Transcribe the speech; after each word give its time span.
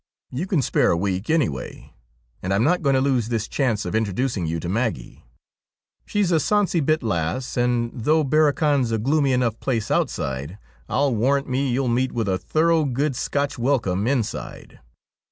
You 0.31 0.47
can 0.47 0.63
spare 0.63 0.89
a 0.89 0.97
week 0.97 1.29
anyway, 1.29 1.93
and 2.41 2.51
I'm 2.55 2.63
not 2.63 2.81
going 2.81 2.95
to 2.95 3.01
lose 3.01 3.27
this 3.29 3.47
chance 3.47 3.85
of 3.85 3.93
introducing 3.93 4.47
you 4.47 4.59
to 4.59 4.67
Maggie. 4.67 5.23
She's 6.07 6.31
a 6.31 6.39
sonsie 6.39 6.83
bit 6.83 7.03
lass, 7.03 7.55
and, 7.55 7.91
though 7.93 8.23
Barrochan's 8.23 8.91
a 8.91 8.97
gloomy 8.97 9.31
enough 9.31 9.59
place 9.59 9.91
outside, 9.91 10.57
I'll 10.89 11.13
warrant 11.13 11.47
me 11.47 11.69
you'll 11.69 11.87
meet 11.87 12.13
with 12.13 12.27
a 12.27 12.39
thorough 12.39 12.83
good 12.85 13.15
Scotch 13.15 13.59
welcome 13.59 14.07
inside. 14.07 14.79